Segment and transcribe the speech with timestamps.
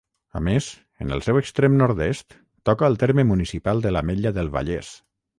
[0.37, 0.67] A més,
[1.03, 2.33] en el seu extrem nord-est
[2.69, 4.91] toca el terme municipal de l'Ametlla del Vallès.